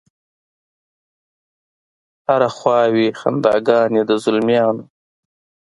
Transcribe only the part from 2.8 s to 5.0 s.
وي خنداګانې د زلمیانو